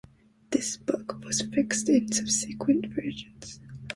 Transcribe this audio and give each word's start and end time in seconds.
This 0.49 0.77
bug 0.77 1.23
was 1.23 1.43
fixed 1.43 1.87
in 1.87 2.11
subsequent 2.11 2.87
versions. 2.87 3.59